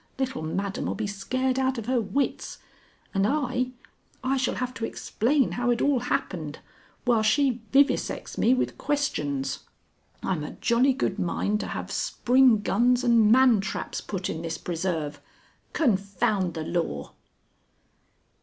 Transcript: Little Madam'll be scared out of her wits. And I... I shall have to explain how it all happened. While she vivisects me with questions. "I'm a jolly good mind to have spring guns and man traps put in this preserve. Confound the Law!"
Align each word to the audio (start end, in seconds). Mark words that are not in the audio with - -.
Little 0.17 0.41
Madam'll 0.41 0.95
be 0.95 1.05
scared 1.05 1.59
out 1.59 1.77
of 1.77 1.85
her 1.85 2.01
wits. 2.01 2.57
And 3.13 3.27
I... 3.27 3.67
I 4.23 4.35
shall 4.35 4.55
have 4.55 4.73
to 4.73 4.83
explain 4.85 5.51
how 5.51 5.69
it 5.69 5.79
all 5.79 5.99
happened. 5.99 6.57
While 7.05 7.21
she 7.21 7.61
vivisects 7.71 8.35
me 8.35 8.55
with 8.55 8.79
questions. 8.79 9.59
"I'm 10.23 10.43
a 10.43 10.53
jolly 10.53 10.93
good 10.93 11.19
mind 11.19 11.59
to 11.59 11.67
have 11.67 11.91
spring 11.91 12.61
guns 12.61 13.03
and 13.03 13.31
man 13.31 13.59
traps 13.61 14.01
put 14.01 14.27
in 14.27 14.41
this 14.41 14.57
preserve. 14.57 15.21
Confound 15.71 16.55
the 16.55 16.63
Law!" 16.63 17.11